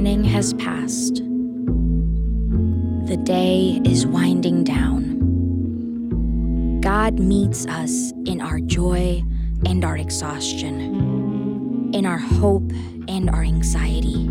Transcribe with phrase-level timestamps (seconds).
[0.00, 1.16] morning has passed.
[3.06, 5.20] The day is winding down.
[6.80, 9.22] God meets us in our joy
[9.66, 12.72] and our exhaustion, in our hope
[13.08, 14.26] and our anxiety.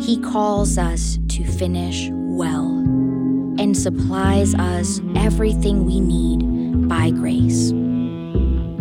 [0.00, 2.66] He calls us to finish well
[3.60, 7.70] and supplies us everything we need by grace.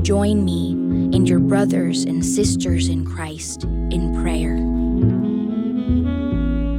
[0.01, 0.71] Join me
[1.15, 4.76] and your brothers and sisters in Christ in prayer.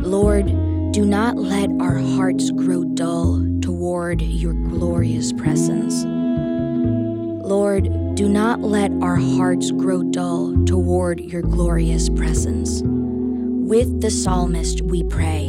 [0.09, 0.47] Lord,
[0.93, 6.03] do not let our hearts grow dull toward your glorious presence.
[7.47, 12.81] Lord, do not let our hearts grow dull toward your glorious presence.
[12.83, 15.49] With the psalmist, we pray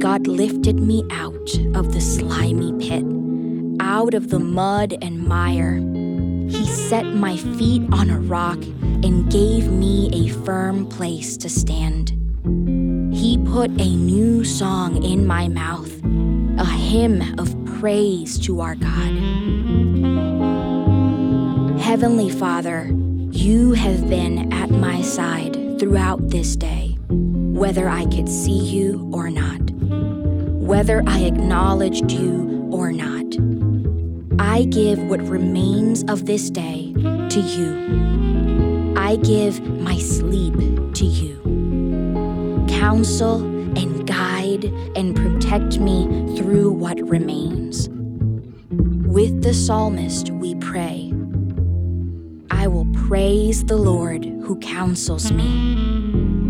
[0.00, 3.04] God lifted me out of the slimy pit,
[3.78, 5.76] out of the mud and mire.
[6.48, 12.18] He set my feet on a rock and gave me a firm place to stand.
[12.44, 15.92] He put a new song in my mouth,
[16.58, 19.12] a hymn of praise to our God.
[21.80, 22.90] Heavenly Father,
[23.30, 29.30] you have been at my side throughout this day, whether I could see you or
[29.30, 29.62] not
[30.62, 33.26] whether I acknowledged you or not.
[34.38, 38.94] I give what remains of this day to you.
[38.96, 40.54] I give my sleep
[40.94, 41.41] to you.
[42.82, 43.38] Counsel
[43.78, 44.64] and guide
[44.96, 47.88] and protect me through what remains.
[49.06, 51.12] With the psalmist, we pray.
[52.50, 55.44] I will praise the Lord who counsels me.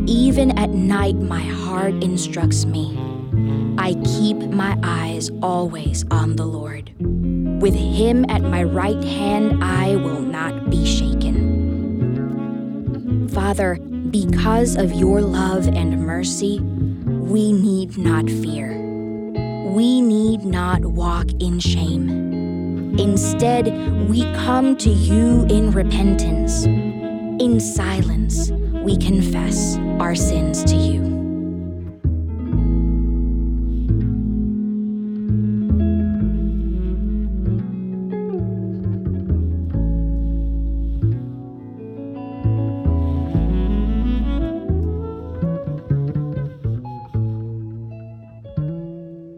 [0.06, 2.96] Even at night, my heart instructs me.
[3.76, 6.94] I keep my eyes always on the Lord.
[7.60, 11.28] With him at my right hand, I will not be shaken.
[13.28, 13.76] Father,
[14.12, 18.78] because of your love and mercy, we need not fear.
[19.70, 22.94] We need not walk in shame.
[22.98, 23.66] Instead,
[24.10, 26.64] we come to you in repentance.
[26.64, 28.50] In silence,
[28.84, 31.11] we confess our sins to you.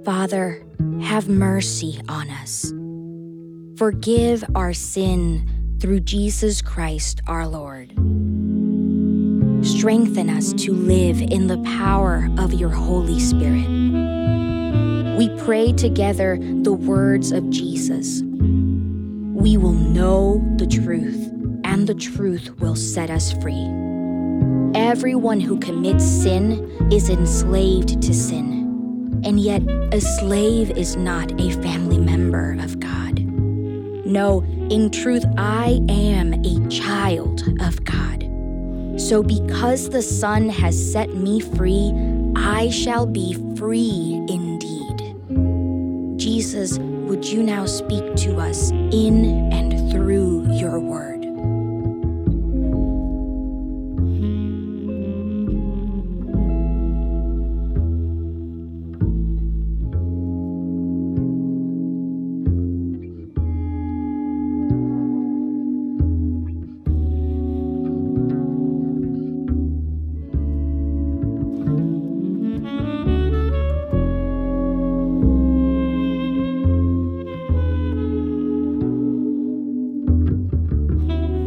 [0.05, 0.63] Father,
[1.01, 2.75] have mercy on us.
[3.79, 7.89] Forgive our sin through Jesus Christ our Lord.
[9.65, 13.67] Strengthen us to live in the power of your Holy Spirit.
[15.17, 18.21] We pray together the words of Jesus.
[18.23, 21.31] We will know the truth,
[21.65, 23.71] and the truth will set us free.
[24.75, 28.64] Everyone who commits sin is enslaved to sin
[29.25, 29.63] and yet
[29.93, 33.21] a slave is not a family member of God.
[34.07, 38.23] No, in truth, I am a child of God.
[39.01, 41.93] So because the Son has set me free,
[42.37, 46.19] I shall be free indeed.
[46.19, 49.64] Jesus, would you now speak to us in and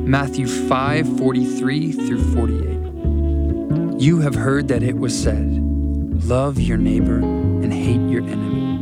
[0.07, 4.01] Matthew 5 43 through 48.
[4.01, 5.51] You have heard that it was said,
[6.23, 8.77] Love your neighbor and hate your enemy.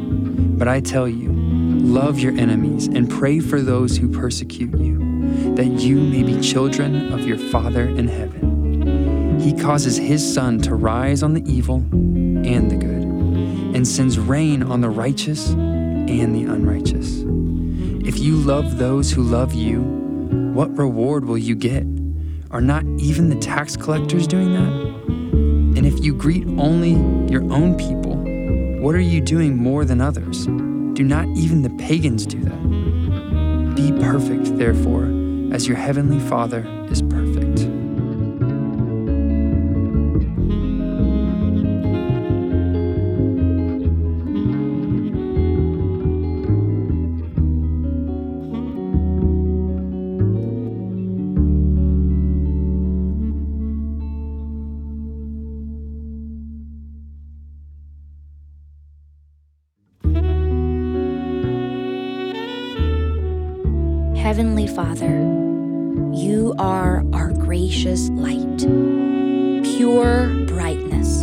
[0.56, 5.66] But I tell you, love your enemies and pray for those who persecute you, that
[5.66, 9.40] you may be children of your Father in heaven.
[9.40, 13.04] He causes his sun to rise on the evil and the good,
[13.76, 17.24] and sends rain on the righteous and the unrighteous.
[18.08, 20.05] If you love those who love you,
[20.54, 21.86] what reward will you get?
[22.52, 24.72] Are not even the tax collectors doing that?
[25.78, 26.92] And if you greet only
[27.32, 28.16] your own people,
[28.82, 30.46] what are you doing more than others?
[30.46, 33.76] Do not even the pagans do that?
[33.76, 35.06] Be perfect, therefore,
[35.54, 37.15] as your heavenly Father is perfect.
[64.26, 65.22] Heavenly Father,
[66.12, 71.22] you are our gracious light, pure brightness,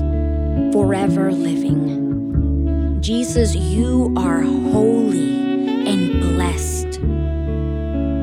[0.72, 3.00] forever living.
[3.02, 7.00] Jesus, you are holy and blessed.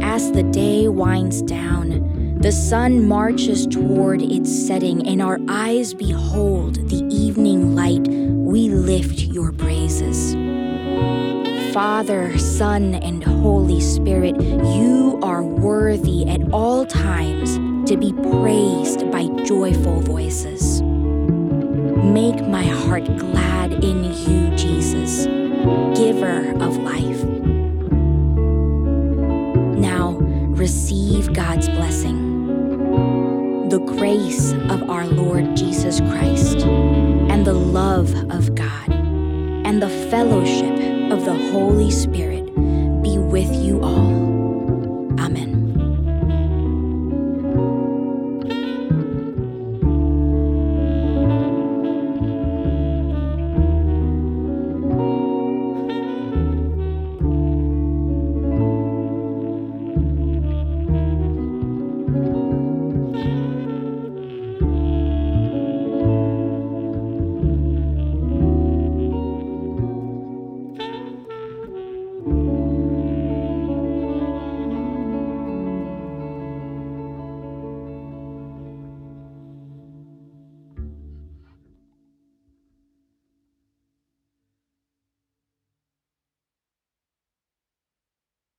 [0.01, 6.75] As the day winds down, the sun marches toward its setting, and our eyes behold
[6.87, 8.07] the evening light.
[8.07, 10.35] We lift your praises.
[11.73, 17.55] Father, Son, and Holy Spirit, you are worthy at all times
[17.89, 20.81] to be praised by joyful voices.
[20.81, 25.25] Make my heart glad in you, Jesus,
[25.97, 27.23] giver of life.
[29.79, 30.17] Now,
[30.49, 32.19] receive God's blessing.
[33.69, 41.11] The grace of our Lord Jesus Christ, and the love of God, and the fellowship
[41.11, 42.38] of the Holy Spirit